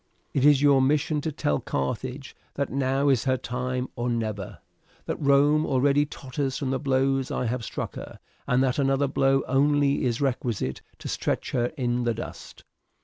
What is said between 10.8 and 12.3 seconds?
to stretch her in the